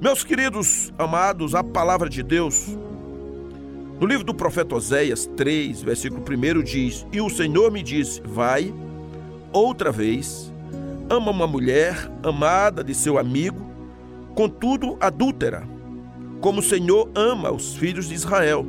[0.00, 2.68] Meus queridos amados, a palavra de Deus,
[3.98, 8.72] no livro do profeta Oséias 3, versículo 1 diz: E o Senhor me disse: Vai,
[9.52, 10.52] outra vez,
[11.10, 13.60] ama uma mulher amada de seu amigo,
[14.36, 15.66] contudo adúltera,
[16.40, 18.64] como o Senhor ama os filhos de Israel,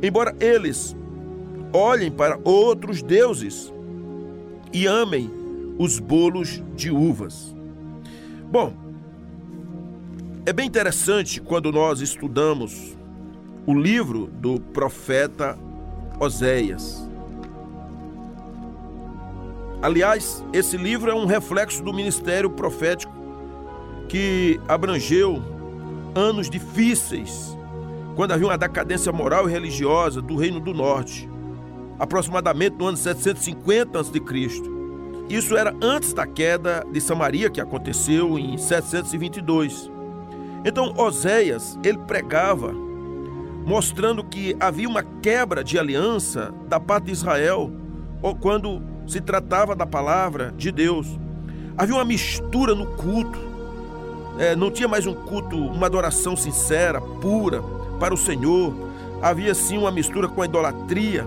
[0.00, 0.94] embora eles
[1.72, 3.74] olhem para outros deuses
[4.72, 5.28] e amem
[5.76, 7.52] os bolos de uvas.
[8.48, 8.91] Bom,
[10.44, 12.96] é bem interessante quando nós estudamos
[13.64, 15.56] o livro do profeta
[16.18, 17.08] Oséias.
[19.80, 23.12] Aliás, esse livro é um reflexo do ministério profético
[24.08, 25.40] que abrangeu
[26.14, 27.56] anos difíceis,
[28.16, 31.28] quando havia uma decadência moral e religiosa do Reino do Norte,
[32.00, 34.12] aproximadamente no ano 750 a.C.
[35.28, 39.91] Isso era antes da queda de Samaria, que aconteceu em 722.
[40.64, 42.72] Então, Oséias, ele pregava
[43.64, 47.70] mostrando que havia uma quebra de aliança da parte de Israel,
[48.20, 51.06] ou quando se tratava da palavra de Deus.
[51.76, 53.38] Havia uma mistura no culto.
[54.38, 57.62] É, não tinha mais um culto, uma adoração sincera, pura
[57.98, 58.74] para o Senhor.
[59.20, 61.26] Havia sim uma mistura com a idolatria,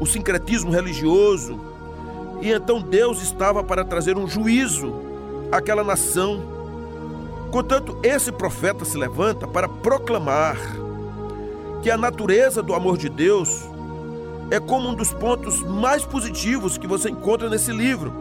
[0.00, 1.58] o sincretismo religioso.
[2.42, 4.92] E então Deus estava para trazer um juízo
[5.50, 6.53] àquela nação.
[7.54, 10.56] Contanto, esse profeta se levanta para proclamar
[11.84, 13.62] que a natureza do amor de Deus
[14.50, 18.12] é como um dos pontos mais positivos que você encontra nesse livro.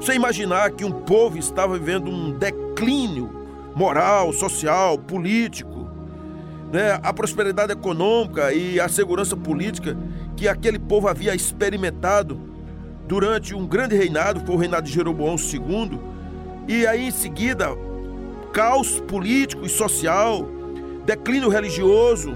[0.00, 3.28] Você imaginar que um povo estava vivendo um declínio
[3.74, 5.86] moral, social, político,
[6.72, 6.98] né?
[7.02, 9.94] a prosperidade econômica e a segurança política
[10.34, 12.40] que aquele povo havia experimentado
[13.06, 16.00] durante um grande reinado, foi o reinado de Jeroboão II,
[16.66, 17.76] e aí em seguida
[18.52, 20.46] caos político e social,
[21.04, 22.34] declínio religioso,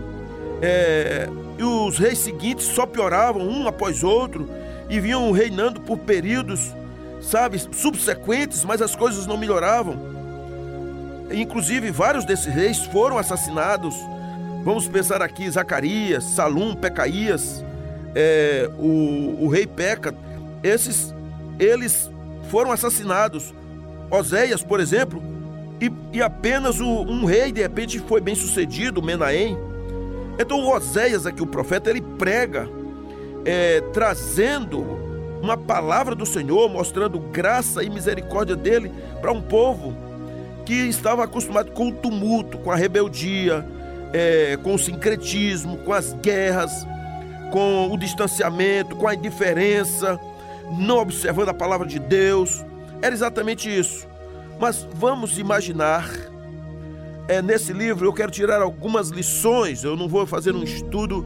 [0.60, 4.48] é, e os reis seguintes só pioravam um após outro
[4.88, 6.74] e vinham reinando por períodos,
[7.20, 9.96] sabe, subsequentes, mas as coisas não melhoravam.
[11.30, 13.94] Inclusive, vários desses reis foram assassinados.
[14.64, 17.64] Vamos pensar aqui: Zacarias, Salum, Pecaías,
[18.14, 20.14] é, o, o rei Peca.
[20.62, 21.14] Esses,
[21.58, 22.10] eles
[22.50, 23.54] foram assassinados.
[24.10, 25.22] Oséias, por exemplo,
[25.86, 29.56] e, e apenas o, um rei de repente foi bem sucedido, Menahem
[30.38, 32.68] então Oséias aqui, o profeta, ele prega
[33.44, 34.80] é, trazendo
[35.42, 39.94] uma palavra do Senhor, mostrando graça e misericórdia dele para um povo
[40.64, 43.66] que estava acostumado com o tumulto, com a rebeldia,
[44.12, 46.86] é, com o sincretismo, com as guerras,
[47.50, 50.18] com o distanciamento, com a indiferença,
[50.78, 52.64] não observando a palavra de Deus.
[53.02, 54.06] Era exatamente isso.
[54.58, 56.08] Mas vamos imaginar
[57.28, 59.84] é, nesse livro eu quero tirar algumas lições.
[59.84, 61.24] Eu não vou fazer um estudo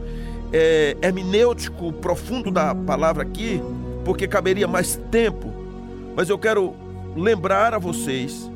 [0.53, 3.61] é, hermenêutico profundo da palavra aqui,
[4.05, 5.53] porque caberia mais tempo.
[6.15, 6.75] Mas eu quero
[7.15, 8.49] lembrar a vocês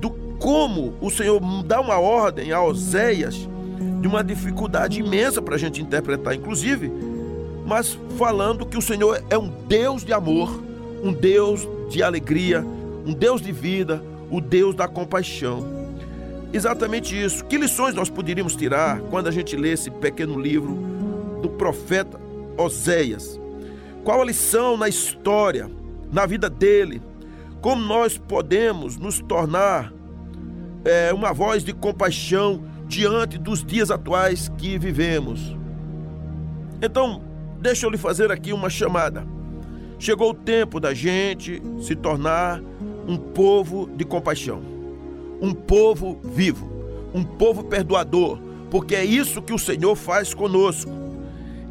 [0.00, 3.48] do como o Senhor dá uma ordem a Oséias
[4.00, 6.92] de uma dificuldade imensa para a gente interpretar, inclusive,
[7.66, 10.62] mas falando que o Senhor é um Deus de amor,
[11.02, 12.64] um Deus de alegria,
[13.04, 15.84] um Deus de vida, o Deus da compaixão
[16.56, 17.44] exatamente isso.
[17.44, 20.74] Que lições nós poderíamos tirar quando a gente lê esse pequeno livro
[21.42, 22.18] do profeta
[22.56, 23.40] Oséias?
[24.04, 25.68] Qual a lição na história,
[26.12, 27.02] na vida dele?
[27.60, 29.92] Como nós podemos nos tornar
[30.84, 35.56] é, uma voz de compaixão diante dos dias atuais que vivemos?
[36.80, 37.22] Então,
[37.60, 39.26] deixa eu lhe fazer aqui uma chamada.
[39.98, 42.62] Chegou o tempo da gente se tornar
[43.06, 44.74] um povo de compaixão
[45.40, 46.70] um povo vivo,
[47.12, 48.38] um povo perdoador,
[48.70, 50.90] porque é isso que o Senhor faz conosco.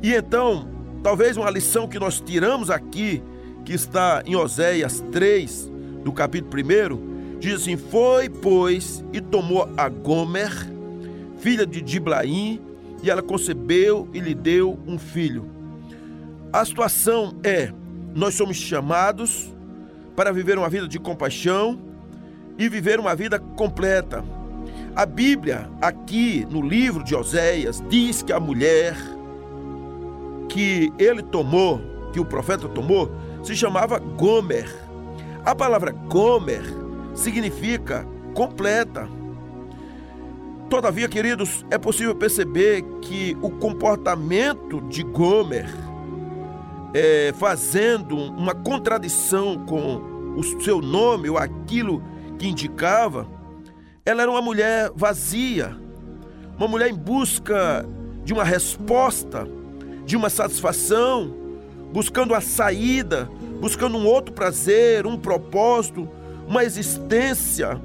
[0.02, 0.68] E então,
[1.02, 3.22] talvez uma lição que nós tiramos aqui,
[3.66, 5.72] que está em Oséias 3,
[6.04, 10.52] do capítulo 1, diz assim: Foi, pois, e tomou a Gomer,
[11.40, 12.62] filha de Diblaim,
[13.02, 15.50] e ela concebeu e lhe deu um filho.
[16.52, 17.72] A situação é:
[18.14, 19.54] nós somos chamados
[20.16, 21.80] para viver uma vida de compaixão,
[22.58, 24.24] e viver uma vida completa.
[24.96, 28.96] A Bíblia, aqui no livro de Oséias, diz que a mulher
[30.48, 31.82] que ele tomou,
[32.12, 33.12] que o profeta tomou,
[33.42, 34.70] se chamava Gomer.
[35.44, 36.64] A palavra Gomer
[37.16, 38.06] significa
[38.36, 39.10] completa.
[40.70, 45.68] Todavia, queridos, é possível perceber que o comportamento de Gomer,
[46.94, 52.04] é, fazendo uma contradição com o seu nome ou aquilo
[52.38, 53.28] que indicava,
[54.06, 55.76] ela era uma mulher vazia,
[56.58, 57.86] uma mulher em busca
[58.24, 59.48] de uma resposta,
[60.06, 61.34] de uma satisfação,
[61.92, 63.30] buscando a saída,
[63.60, 66.10] buscando um outro prazer, um propósito,
[66.48, 67.80] uma existência.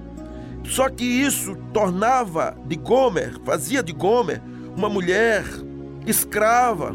[0.64, 4.43] Só que isso tornava de Gomer, fazia de Gomer
[4.78, 5.44] uma mulher
[6.06, 6.94] escrava,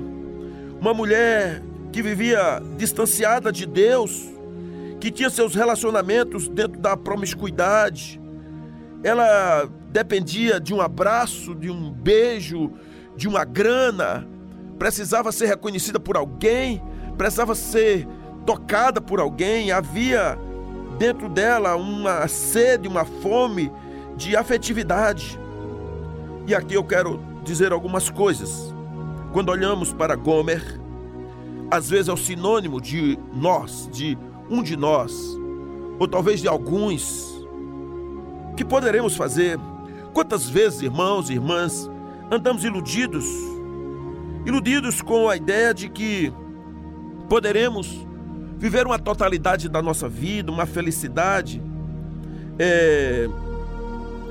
[0.80, 1.62] uma mulher
[1.94, 4.28] que vivia distanciada de Deus,
[5.00, 8.20] que tinha seus relacionamentos dentro da promiscuidade.
[9.04, 12.72] Ela dependia de um abraço, de um beijo,
[13.16, 14.28] de uma grana,
[14.80, 16.82] precisava ser reconhecida por alguém,
[17.16, 18.08] precisava ser
[18.44, 20.36] tocada por alguém, havia
[20.98, 23.72] dentro dela uma sede, uma fome
[24.18, 25.40] de afetividade.
[26.48, 28.74] E aqui eu quero dizer algumas coisas.
[29.32, 30.83] Quando olhamos para Gomer,
[31.74, 34.16] às vezes é o sinônimo de nós, de
[34.48, 35.36] um de nós,
[35.98, 37.34] ou talvez de alguns.
[38.56, 39.60] Que poderemos fazer?
[40.14, 41.90] Quantas vezes, irmãos e irmãs,
[42.30, 43.26] andamos iludidos?
[44.46, 46.32] Iludidos com a ideia de que
[47.28, 48.06] poderemos
[48.60, 51.60] viver uma totalidade da nossa vida, uma felicidade,
[52.60, 53.28] é,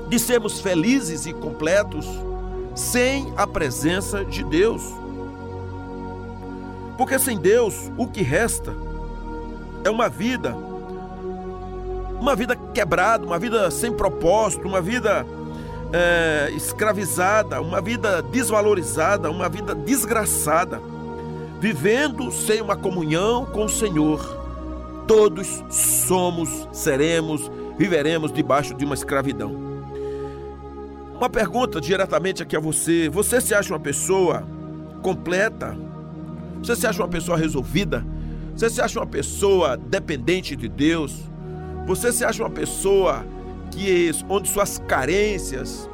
[0.07, 2.07] de sermos felizes e completos
[2.73, 5.02] sem a presença de Deus.
[7.03, 8.73] Porque sem Deus, o que resta
[9.83, 10.55] é uma vida,
[12.17, 15.25] uma vida quebrada, uma vida sem propósito, uma vida
[15.91, 20.81] é, escravizada, uma vida desvalorizada, uma vida desgraçada,
[21.59, 24.25] vivendo sem uma comunhão com o Senhor.
[25.05, 29.53] Todos somos, seremos, viveremos debaixo de uma escravidão.
[31.15, 34.47] Uma pergunta diretamente aqui a você: você se acha uma pessoa
[35.01, 35.82] completa?
[36.63, 38.05] Você se acha uma pessoa resolvida?
[38.55, 41.13] Você se acha uma pessoa dependente de Deus?
[41.85, 43.25] Você se acha uma pessoa
[43.69, 45.89] que onde suas carências,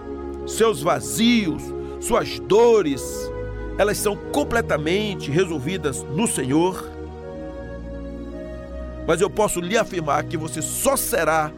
[0.46, 1.64] seus vazios,
[2.00, 3.02] suas dores,
[3.80, 6.88] elas são completamente resolvidas no Senhor?
[9.08, 11.52] Mas eu posso lhe afirmar que você só será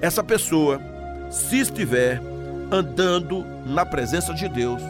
[0.00, 0.80] essa pessoa
[1.30, 2.20] se estiver
[2.72, 4.82] andando na presença de Deus,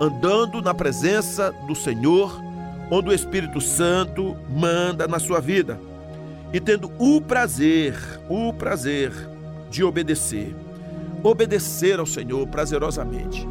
[0.00, 2.45] andando na presença do Senhor,
[2.90, 5.78] onde o Espírito Santo manda na sua vida
[6.52, 7.94] e tendo o prazer,
[8.28, 9.12] o prazer
[9.68, 10.54] de obedecer,
[11.22, 13.46] obedecer ao Senhor prazerosamente.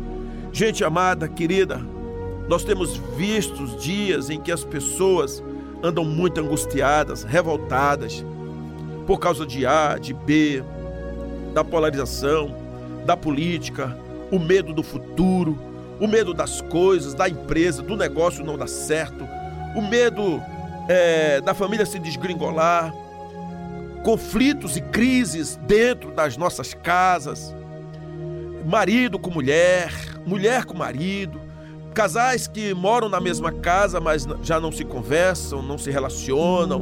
[0.52, 1.82] Gente amada, querida,
[2.48, 5.44] nós temos visto dias em que as pessoas
[5.84, 8.24] andam muito angustiadas, revoltadas,
[9.06, 10.64] por causa de A, de B,
[11.54, 12.56] da polarização,
[13.06, 13.98] da política,
[14.31, 15.58] o medo do futuro,
[16.00, 19.27] o medo das coisas, da empresa, do negócio não dar certo,
[19.75, 20.42] o medo
[20.88, 22.94] é, da família se desgringolar,
[24.03, 27.56] conflitos e crises dentro das nossas casas,
[28.65, 29.92] marido com mulher,
[30.25, 31.42] mulher com marido,
[31.94, 36.80] casais que moram na mesma casa, mas já não se conversam, não se relacionam,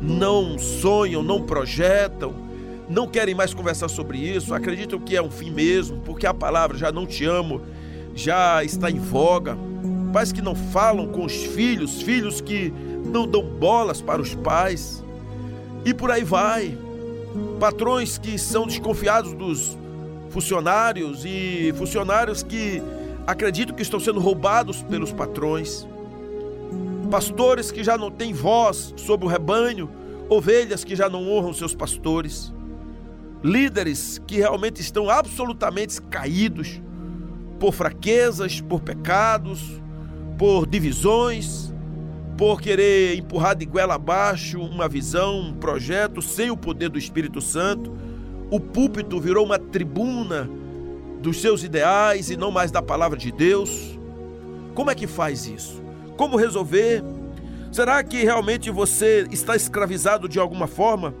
[0.00, 2.50] não sonham, não projetam
[2.90, 6.76] não querem mais conversar sobre isso, acreditam que é um fim mesmo, porque a palavra
[6.76, 7.62] já não te amo
[8.14, 9.56] já está em voga.
[10.12, 12.72] Pais que não falam com os filhos, filhos que
[13.04, 15.02] não dão bolas para os pais.
[15.84, 16.76] E por aí vai.
[17.58, 19.76] Patrões que são desconfiados dos
[20.30, 22.82] funcionários e funcionários que
[23.26, 25.86] acreditam que estão sendo roubados pelos patrões.
[27.10, 29.90] Pastores que já não têm voz sobre o rebanho,
[30.28, 32.52] ovelhas que já não honram seus pastores
[33.42, 36.80] líderes que realmente estão absolutamente caídos
[37.60, 39.80] por fraquezas, por pecados,
[40.38, 41.72] por divisões,
[42.38, 47.42] por querer empurrar de goela abaixo uma visão, um projeto sem o poder do Espírito
[47.42, 47.92] Santo.
[48.50, 50.50] O púlpito virou uma tribuna
[51.20, 53.98] dos seus ideais e não mais da palavra de Deus.
[54.74, 55.82] Como é que faz isso?
[56.16, 57.04] Como resolver?
[57.70, 61.14] Será que realmente você está escravizado de alguma forma?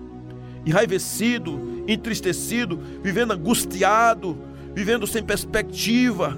[0.64, 4.38] Enraivecido, entristecido, vivendo angustiado,
[4.74, 6.36] vivendo sem perspectiva.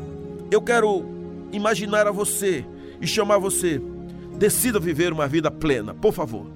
[0.51, 1.05] Eu quero
[1.53, 2.65] imaginar a você
[3.01, 3.81] e chamar você.
[4.37, 6.47] Decida viver uma vida plena, por favor.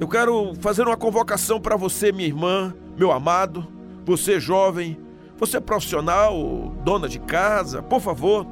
[0.00, 3.66] Eu quero fazer uma convocação para você, minha irmã, meu amado,
[4.04, 4.98] você jovem,
[5.38, 8.46] você profissional, dona de casa, por favor.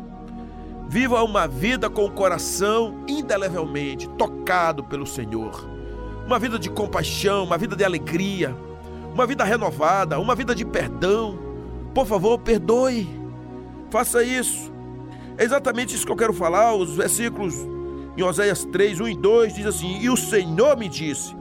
[0.89, 5.67] Viva uma vida com o coração indelevelmente tocado pelo Senhor.
[6.27, 8.55] Uma vida de compaixão, uma vida de alegria,
[9.13, 11.39] uma vida renovada, uma vida de perdão.
[11.95, 13.09] Por favor, perdoe.
[13.91, 14.73] Faça isso.
[15.37, 16.75] É exatamente isso que eu quero falar.
[16.75, 17.55] Os versículos
[18.17, 21.35] em Oséias 3, 1 e 2 diz assim: E o Senhor me disse: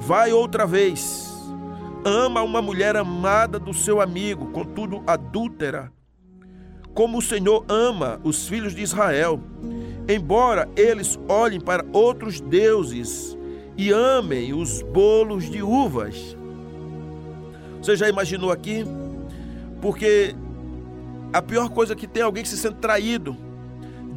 [0.00, 1.32] Vai outra vez,
[2.04, 5.92] ama uma mulher amada do seu amigo, contudo adúltera,
[6.94, 9.40] como o Senhor ama os filhos de Israel,
[10.08, 13.36] embora eles olhem para outros deuses
[13.76, 16.36] e amem os bolos de uvas.
[17.80, 18.84] Você já imaginou aqui?
[19.80, 20.34] Porque
[21.32, 23.36] a pior coisa que tem é alguém que se sente traído.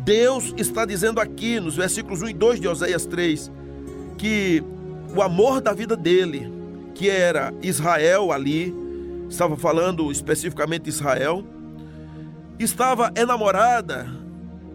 [0.03, 3.51] Deus está dizendo aqui nos versículos 1 e 2 de Oséias 3
[4.17, 4.63] que
[5.15, 6.51] o amor da vida dele,
[6.93, 8.73] que era Israel ali,
[9.29, 11.43] estava falando especificamente Israel,
[12.59, 14.07] estava enamorada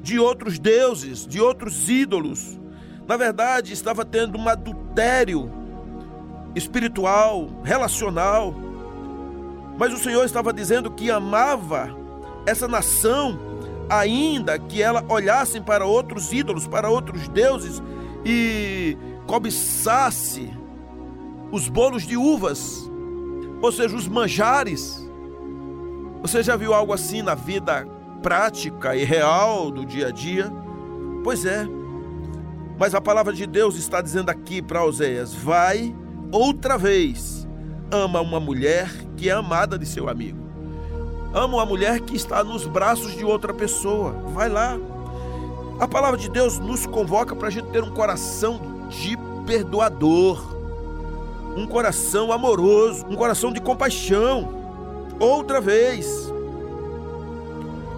[0.03, 2.59] de outros deuses, de outros ídolos.
[3.07, 5.51] Na verdade, estava tendo um adultério
[6.55, 8.55] espiritual, relacional.
[9.79, 11.95] Mas o Senhor estava dizendo que amava
[12.47, 13.39] essa nação,
[13.89, 17.83] ainda que ela olhassem para outros ídolos, para outros deuses
[18.25, 20.51] e cobiçasse
[21.51, 22.91] os bolos de uvas,
[23.61, 25.05] ou seja, os manjares.
[26.23, 27.87] Você já viu algo assim na vida
[28.23, 30.51] prática e real do dia a dia?
[31.23, 31.67] Pois é.
[32.79, 35.95] Mas a palavra de Deus está dizendo aqui para Oséias: vai
[36.33, 37.46] outra vez,
[37.91, 40.39] ama uma mulher que é amada de seu amigo.
[41.35, 44.13] Ama uma mulher que está nos braços de outra pessoa.
[44.29, 44.79] Vai lá.
[45.79, 49.17] A palavra de Deus nos convoca para a gente ter um coração de
[49.47, 50.57] perdoador
[51.57, 54.55] um coração amoroso, um coração de compaixão.
[55.19, 56.31] Outra vez.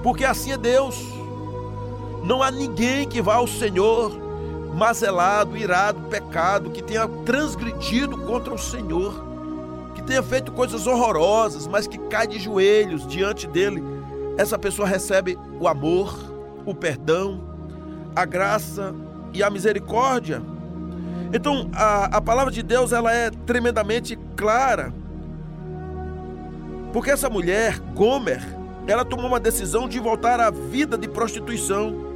[0.02, 0.96] Porque assim é Deus.
[2.22, 4.16] Não há ninguém que vá ao Senhor
[4.74, 9.12] mazelado, irado, pecado, que tenha transgredido contra o Senhor,
[10.08, 13.82] tenha feito coisas horrorosas, mas que cai de joelhos diante dele.
[14.38, 16.18] Essa pessoa recebe o amor,
[16.64, 17.44] o perdão,
[18.16, 18.94] a graça
[19.34, 20.42] e a misericórdia.
[21.30, 24.94] Então, a, a palavra de Deus ela é tremendamente clara.
[26.90, 28.42] Porque essa mulher, Gomer,
[28.86, 32.07] ela tomou uma decisão de voltar à vida de prostituição.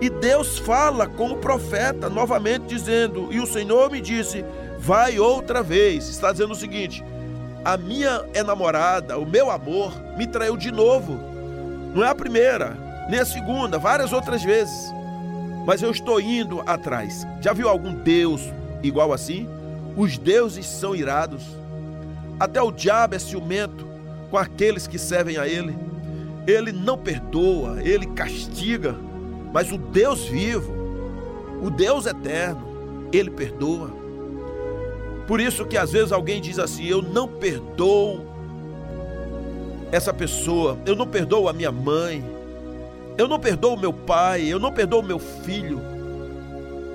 [0.00, 4.44] E Deus fala com o profeta novamente, dizendo: E o Senhor me disse:
[4.78, 6.08] Vai outra vez.
[6.08, 7.04] Está dizendo o seguinte:
[7.64, 11.18] A minha enamorada, o meu amor, me traiu de novo.
[11.94, 12.76] Não é a primeira,
[13.08, 14.92] nem a segunda, várias outras vezes
[15.64, 17.26] mas eu estou indo atrás.
[17.40, 18.42] Já viu algum Deus
[18.82, 19.48] igual assim?
[19.96, 21.42] Os deuses são irados.
[22.38, 23.86] Até o diabo é ciumento
[24.30, 25.76] com aqueles que servem a ele.
[26.46, 28.94] Ele não perdoa, ele castiga,
[29.54, 30.74] mas o Deus vivo,
[31.62, 33.88] o Deus eterno, ele perdoa.
[35.28, 38.20] Por isso que às vezes alguém diz assim: "Eu não perdoo
[39.92, 42.24] essa pessoa, eu não perdoo a minha mãe,
[43.16, 45.80] eu não perdoo meu pai, eu não perdoo meu filho.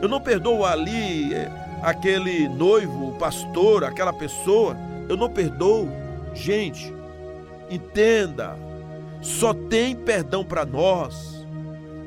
[0.02, 1.50] Eu não perdoo ali é,
[1.82, 4.76] aquele noivo, o pastor, aquela pessoa.
[5.08, 5.88] Eu não perdoo.
[6.34, 6.94] Gente,
[7.70, 8.58] entenda,
[9.22, 11.39] só tem perdão para nós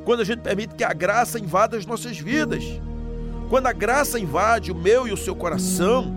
[0.04, 2.64] quando a gente permite que a graça invada as nossas vidas.
[3.48, 6.10] Quando a graça invade o meu e o seu coração,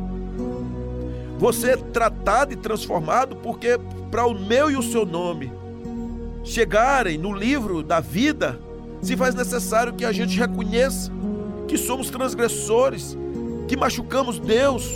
[1.37, 5.51] você é tratado e transformado porque para o meu e o seu nome
[6.43, 8.59] chegarem no livro da vida,
[9.01, 11.11] se faz necessário que a gente reconheça
[11.67, 13.17] que somos transgressores,
[13.67, 14.89] que machucamos Deus,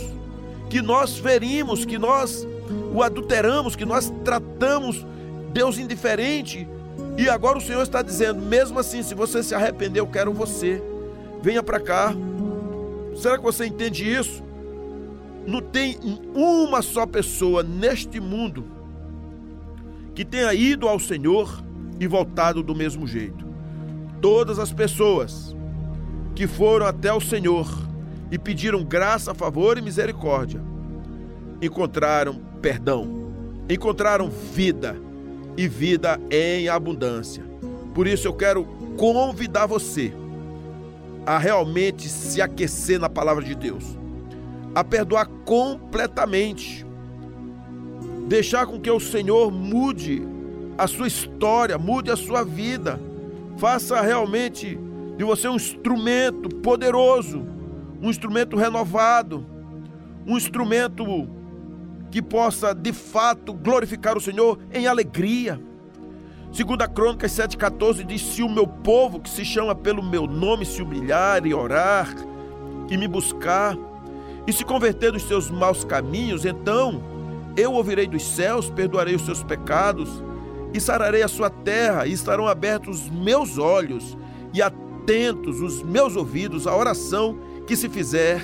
[0.68, 2.46] que nós ferimos, que nós
[2.94, 5.04] o adulteramos, que nós tratamos
[5.52, 6.66] Deus indiferente.
[7.20, 10.82] E agora o Senhor está dizendo: mesmo assim, se você se arrepender, eu quero você.
[11.42, 12.14] Venha para cá.
[13.14, 14.42] Será que você entende isso?
[15.46, 15.98] Não tem
[16.34, 18.64] uma só pessoa neste mundo
[20.14, 21.62] que tenha ido ao Senhor
[21.98, 23.44] e voltado do mesmo jeito.
[24.22, 25.54] Todas as pessoas
[26.34, 27.68] que foram até o Senhor
[28.30, 30.62] e pediram graça, favor e misericórdia,
[31.60, 33.30] encontraram perdão,
[33.68, 35.09] encontraram vida
[35.60, 37.44] e vida em abundância.
[37.94, 38.64] Por isso eu quero
[38.96, 40.10] convidar você
[41.26, 43.84] a realmente se aquecer na palavra de Deus,
[44.74, 46.86] a perdoar completamente
[48.26, 50.22] deixar com que o Senhor mude
[50.78, 52.98] a sua história, mude a sua vida,
[53.58, 54.78] faça realmente
[55.18, 57.44] de você um instrumento poderoso,
[58.00, 59.44] um instrumento renovado,
[60.26, 61.04] um instrumento
[62.10, 65.60] que possa de fato glorificar o Senhor em alegria.
[66.52, 70.82] Segunda Crônicas 7,14 diz: Se o meu povo, que se chama pelo meu nome, se
[70.82, 72.08] humilhar e orar,
[72.90, 73.76] e me buscar,
[74.46, 77.00] e se converter dos seus maus caminhos, então
[77.56, 80.08] eu ouvirei dos céus, perdoarei os seus pecados
[80.72, 84.16] e sararei a sua terra, e estarão abertos os meus olhos
[84.52, 88.42] e atentos os meus ouvidos à oração que se fizer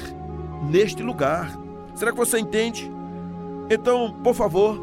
[0.70, 1.56] neste lugar.
[1.94, 2.95] Será que você entende?
[3.68, 4.80] Então, por favor,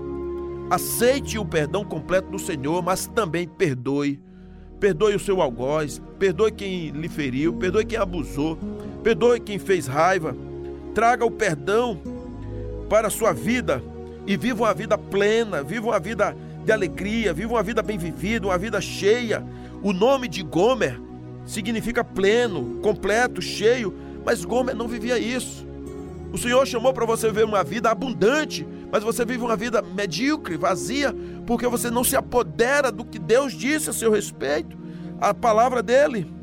[0.69, 4.19] aceite o perdão completo do Senhor, mas também perdoe.
[4.79, 8.57] Perdoe o seu algoz, perdoe quem lhe feriu, perdoe quem abusou,
[9.01, 10.35] perdoe quem fez raiva.
[10.93, 12.01] Traga o perdão
[12.89, 13.81] para a sua vida
[14.27, 16.35] e viva uma vida plena, viva uma vida
[16.65, 19.43] de alegria, viva uma vida bem vivida, uma vida cheia.
[19.81, 20.99] O nome de Gomer
[21.45, 23.93] significa pleno, completo, cheio,
[24.25, 25.65] mas Gomer não vivia isso.
[26.33, 30.57] O Senhor chamou para você viver uma vida abundante, mas você vive uma vida medíocre,
[30.57, 34.75] vazia, porque você não se apodera do que Deus disse a seu respeito,
[35.21, 36.33] a palavra dele.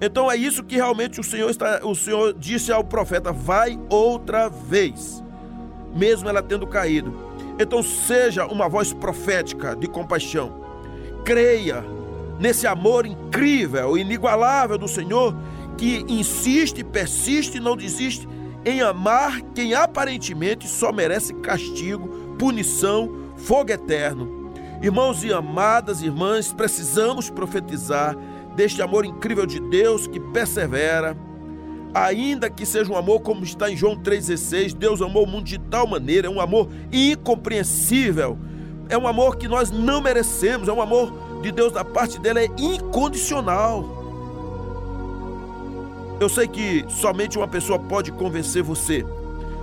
[0.00, 4.48] Então é isso que realmente o Senhor está, o Senhor disse ao profeta: vai outra
[4.48, 5.20] vez,
[5.92, 7.12] mesmo ela tendo caído.
[7.58, 10.64] Então seja uma voz profética de compaixão.
[11.24, 11.84] Creia
[12.38, 15.34] nesse amor incrível, inigualável do Senhor
[15.78, 18.28] que insiste, persiste e não desiste
[18.64, 22.08] em amar quem aparentemente só merece castigo,
[22.38, 24.52] punição, fogo eterno.
[24.82, 28.16] Irmãos e amadas irmãs, precisamos profetizar
[28.54, 31.16] deste amor incrível de Deus que persevera,
[31.94, 35.58] ainda que seja um amor como está em João 3,16, Deus amou o mundo de
[35.58, 38.36] tal maneira, é um amor incompreensível,
[38.88, 42.40] é um amor que nós não merecemos, é um amor de Deus da parte dele,
[42.40, 43.97] é incondicional.
[46.20, 49.06] Eu sei que somente uma pessoa pode convencer você.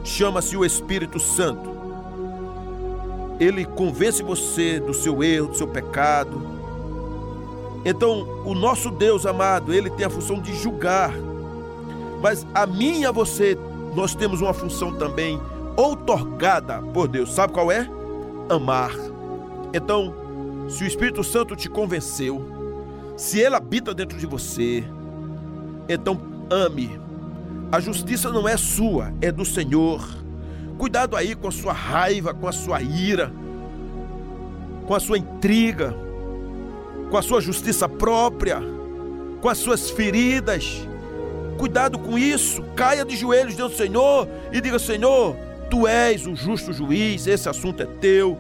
[0.04, 1.76] Chama-se o Espírito Santo.
[3.40, 6.42] Ele convence você do seu erro, do seu pecado.
[7.84, 11.12] Então, o nosso Deus amado, ele tem a função de julgar.
[12.22, 13.58] Mas a mim e a você,
[13.94, 15.40] nós temos uma função também
[15.76, 17.34] outorgada por Deus.
[17.34, 17.90] Sabe qual é?
[18.48, 18.92] Amar.
[19.74, 20.16] Então,
[20.70, 22.42] se o Espírito Santo te convenceu,
[23.18, 24.84] se ele habita dentro de você,
[25.90, 27.00] então ame.
[27.72, 30.02] A justiça não é sua, é do Senhor.
[30.78, 33.32] Cuidado aí com a sua raiva, com a sua ira,
[34.86, 35.96] com a sua intriga,
[37.10, 38.62] com a sua justiça própria,
[39.42, 40.88] com as suas feridas.
[41.58, 42.62] Cuidado com isso.
[42.75, 45.36] Caia de joelhos diante do Senhor e diga: Senhor,
[45.70, 48.38] tu és o justo juiz, esse assunto é teu.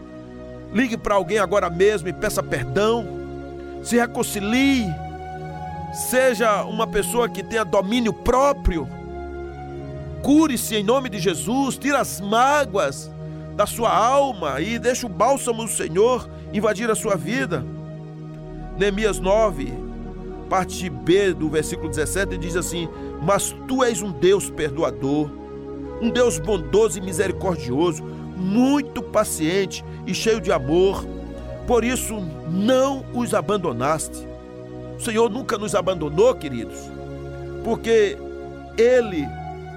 [0.73, 3.07] Ligue para alguém agora mesmo e peça perdão.
[3.81, 4.85] Se reconcilie
[5.95, 8.87] seja uma pessoa que tenha domínio próprio.
[10.21, 13.09] Cure-se em nome de Jesus, tira as mágoas
[13.55, 17.65] da sua alma e deixa o bálsamo do Senhor invadir a sua vida.
[18.77, 19.71] Neemias 9,
[20.49, 22.89] parte B do versículo 17, diz assim:
[23.21, 25.29] Mas tu és um Deus perdoador,
[26.01, 28.03] um Deus bondoso e misericordioso,
[28.35, 31.05] muito paciente e cheio de amor.
[31.65, 32.15] Por isso
[32.51, 34.34] não os abandonaste
[34.97, 36.77] o Senhor nunca nos abandonou, queridos,
[37.63, 38.17] porque
[38.77, 39.27] Ele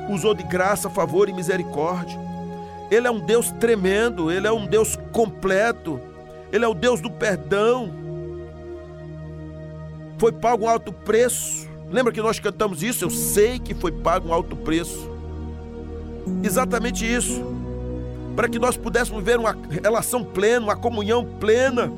[0.09, 2.19] usou de graça, favor e misericórdia.
[2.91, 6.01] Ele é um Deus tremendo, Ele é um Deus completo,
[6.53, 7.93] Ele é o Deus do perdão.
[10.17, 11.69] Foi pago um alto preço.
[11.91, 13.05] Lembra que nós cantamos isso?
[13.05, 15.11] Eu sei que foi pago um alto preço.
[16.43, 17.43] Exatamente isso.
[18.35, 21.91] Para que nós pudéssemos ver uma relação plena, uma comunhão plena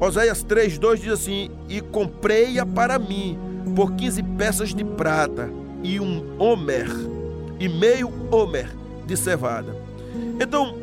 [0.00, 3.38] Oséias 3,2 diz assim: E comprei-a para mim
[3.76, 5.50] por 15 peças de prata
[5.82, 6.88] e um homer,
[7.58, 8.74] e meio homer
[9.06, 9.76] de cevada.
[10.40, 10.74] Então,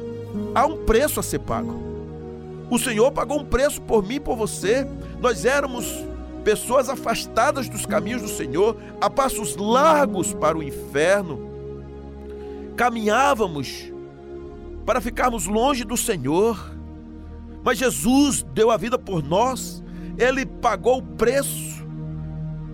[0.53, 1.87] há um preço a ser pago.
[2.69, 4.87] O Senhor pagou um preço por mim e por você.
[5.19, 6.05] Nós éramos
[6.43, 11.39] pessoas afastadas dos caminhos do Senhor, a passos largos para o inferno.
[12.75, 13.91] Caminhávamos
[14.85, 16.76] para ficarmos longe do Senhor.
[17.67, 19.83] Mas Jesus deu a vida por nós,
[20.17, 21.85] ele pagou o preço,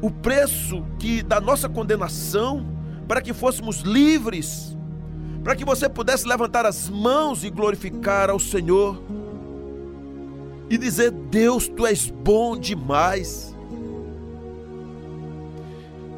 [0.04, 2.64] o preço que da nossa condenação,
[3.08, 4.78] para que fôssemos livres,
[5.44, 9.02] para que você pudesse levantar as mãos e glorificar ao Senhor
[10.70, 13.58] e dizer: Deus, tu és bom demais.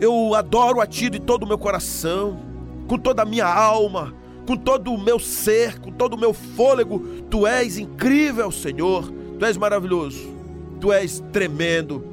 [0.02, 2.42] Eu adoro a Ti de todo o meu coração,
[2.90, 4.14] com toda a minha alma,
[4.46, 7.00] com todo o meu ser, com todo o meu fôlego.
[7.30, 9.12] Tu és incrível, Senhor.
[9.40, 10.28] Tu és maravilhoso.
[10.80, 12.04] Tu és tremendo.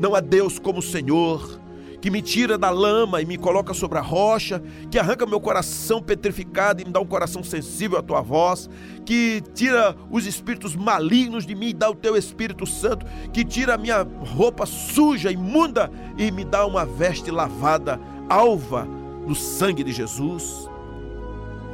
[0.00, 1.60] Não há Deus como o Senhor,
[2.00, 6.02] que me tira da lama e me coloca sobre a rocha, que arranca meu coração
[6.02, 8.68] petrificado e me dá um coração sensível à tua voz,
[9.06, 13.74] que tira os espíritos malignos de mim e dá o teu Espírito Santo, que tira
[13.74, 18.86] a minha roupa suja, imunda e me dá uma veste lavada, alva
[19.26, 20.68] no sangue de Jesus.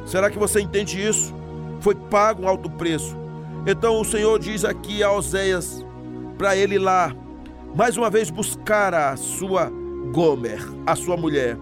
[0.05, 1.33] Será que você entende isso?
[1.79, 3.15] Foi pago um alto preço.
[3.65, 5.85] Então o Senhor diz aqui a Oséias
[6.37, 7.15] para ele lá,
[7.75, 9.71] mais uma vez buscar a sua
[10.11, 11.57] Gomer, a sua mulher.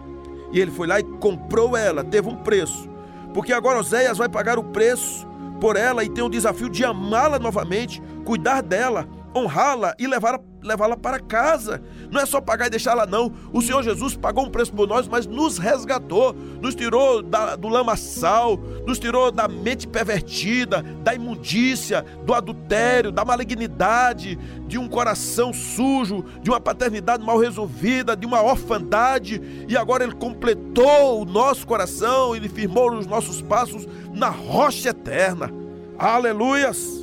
[0.52, 2.89] E ele foi lá e comprou ela, teve um preço,
[3.34, 5.28] porque agora Oséias vai pagar o preço
[5.60, 10.95] por ela e tem o desafio de amá-la novamente, cuidar dela, honrá-la e levá-la levá
[10.97, 11.81] para casa.
[12.11, 13.31] Não é só pagar e deixá-la, não.
[13.53, 17.67] O Senhor Jesus pagou um preço por nós, mas nos resgatou, nos tirou da, do
[17.67, 24.37] lamaçal, nos tirou da mente pervertida, da imundícia, do adultério, da malignidade,
[24.67, 30.15] de um coração sujo, de uma paternidade mal resolvida, de uma orfandade, e agora Ele
[30.15, 35.51] completou o nosso coração, Ele firmou os nossos passos na rocha eterna.
[35.97, 36.98] Aleluias!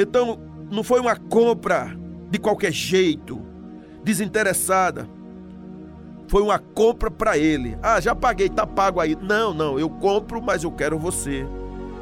[0.00, 0.38] Então,
[0.70, 1.96] não foi uma compra
[2.30, 3.40] de qualquer jeito,
[4.02, 5.08] desinteressada.
[6.28, 7.76] Foi uma compra para ele.
[7.82, 9.16] Ah, já paguei, tá pago aí.
[9.20, 11.46] Não, não, eu compro, mas eu quero você.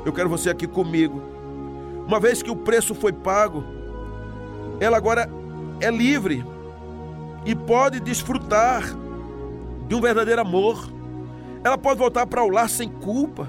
[0.05, 1.23] Eu quero você aqui comigo.
[2.07, 3.65] Uma vez que o preço foi pago,
[4.81, 5.29] ela agora
[5.81, 6.45] é livre
[7.45, 8.83] e pode desfrutar
[9.87, 10.91] de um verdadeiro amor.
[11.65, 13.49] Ela pode voltar para o lar sem culpa.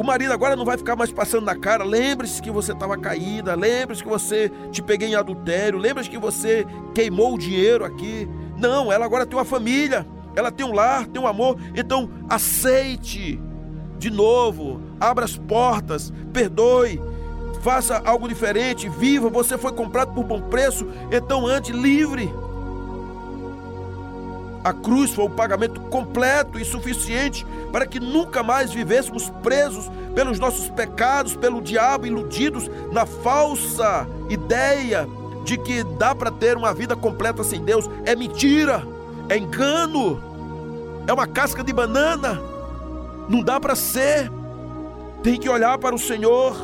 [0.00, 1.84] O marido agora não vai ficar mais passando na cara.
[1.84, 3.54] Lembre-se que você estava caída.
[3.54, 5.78] Lembre-se que você te peguei em adultério.
[5.78, 8.26] Lembre-se que você queimou o dinheiro aqui.
[8.56, 10.06] Não, ela agora tem uma família.
[10.34, 11.58] Ela tem um lar, tem um amor.
[11.76, 13.38] Então aceite
[13.98, 14.80] de novo.
[14.98, 16.10] Abra as portas.
[16.32, 16.98] Perdoe.
[17.60, 18.88] Faça algo diferente.
[18.88, 19.28] Viva.
[19.28, 20.88] Você foi comprado por bom preço.
[21.12, 22.32] Então ande livre.
[24.62, 30.38] A cruz foi o pagamento completo e suficiente para que nunca mais vivêssemos presos pelos
[30.38, 35.08] nossos pecados, pelo diabo, iludidos na falsa ideia
[35.44, 37.88] de que dá para ter uma vida completa sem Deus.
[38.04, 38.86] É mentira,
[39.30, 40.22] é engano,
[41.06, 42.38] é uma casca de banana.
[43.30, 44.30] Não dá para ser.
[45.22, 46.54] Tem que olhar para o Senhor.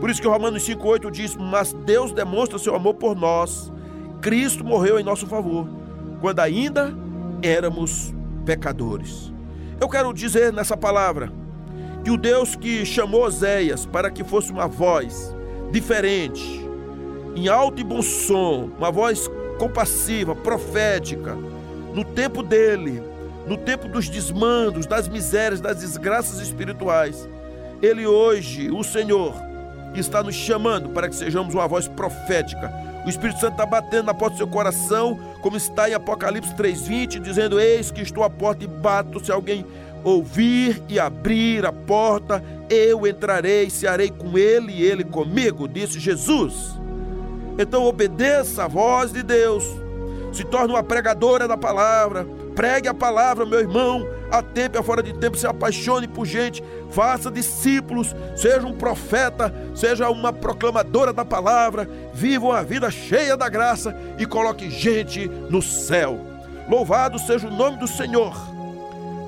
[0.00, 3.70] Por isso que Romanos 5,8 diz: Mas Deus demonstra seu amor por nós.
[4.22, 5.83] Cristo morreu em nosso favor
[6.24, 6.96] quando ainda
[7.42, 8.14] éramos
[8.46, 9.30] pecadores.
[9.78, 11.30] Eu quero dizer nessa palavra
[12.02, 15.36] que o Deus que chamou Oséias para que fosse uma voz
[15.70, 16.66] diferente,
[17.36, 21.36] em alto e bom som, uma voz compassiva, profética,
[21.92, 23.02] no tempo dele,
[23.46, 27.28] no tempo dos desmandos, das misérias, das desgraças espirituais,
[27.82, 29.34] ele hoje, o Senhor,
[29.94, 32.72] está nos chamando para que sejamos uma voz profética,
[33.04, 37.20] o Espírito Santo está batendo na porta do seu coração, como está em Apocalipse 3,20,
[37.20, 39.24] dizendo: Eis que estou à porta e bato.
[39.24, 39.66] Se alguém
[40.02, 46.78] ouvir e abrir a porta, eu entrarei, cearei com ele e ele comigo, disse Jesus.
[47.58, 49.64] Então obedeça a voz de Deus,
[50.32, 54.82] se torne uma pregadora da palavra, pregue a palavra, meu irmão, a tempo e a
[54.82, 61.12] fora de tempo, se apaixone por gente, faça discípulos, seja um profeta, seja uma proclamadora
[61.12, 66.18] da palavra, viva uma vida cheia da graça e coloque gente no céu.
[66.68, 68.34] Louvado seja o nome do Senhor.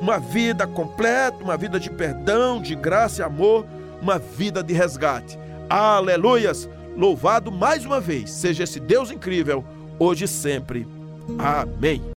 [0.00, 3.66] Uma vida completa, uma vida de perdão, de graça e amor,
[4.00, 5.38] uma vida de resgate.
[5.68, 6.68] Aleluias!
[6.96, 9.64] Louvado mais uma vez seja esse Deus incrível,
[9.98, 10.86] hoje e sempre.
[11.38, 12.15] Amém.